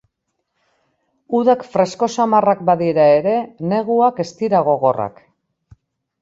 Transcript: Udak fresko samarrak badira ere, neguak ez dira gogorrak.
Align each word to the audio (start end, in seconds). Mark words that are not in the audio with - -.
Udak 1.39 1.65
fresko 1.73 2.09
samarrak 2.13 2.63
badira 2.71 3.05
ere, 3.19 3.35
neguak 3.75 4.23
ez 4.25 4.27
dira 4.41 4.65
gogorrak. 4.71 5.23